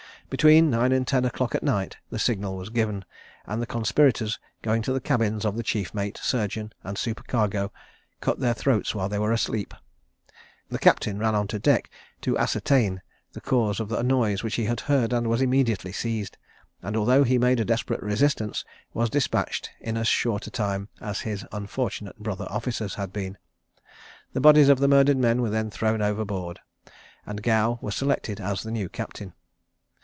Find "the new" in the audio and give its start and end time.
28.63-28.87